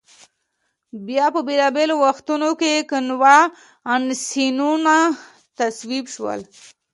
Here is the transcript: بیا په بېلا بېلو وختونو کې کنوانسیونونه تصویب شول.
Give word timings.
بیا 1.07 1.25
په 1.35 1.41
بېلا 1.47 1.67
بېلو 1.75 1.95
وختونو 2.05 2.49
کې 2.59 2.87
کنوانسیونونه 2.89 4.95
تصویب 5.57 6.05
شول. 6.13 6.39